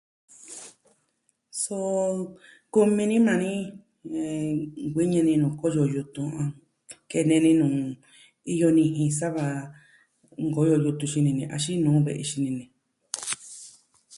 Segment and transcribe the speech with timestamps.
[1.61, 2.17] Suu
[2.71, 3.51] kumi ni maa ni.
[4.17, 4.21] ɨɨ...
[4.85, 6.31] Nkuiñɨ nu nuu koyo yutun.
[7.09, 7.77] Kene ni nuu
[8.53, 9.45] iyo nijin sava
[10.47, 12.63] nkoyo yutun xini ni axin nuu ve'i xini ni.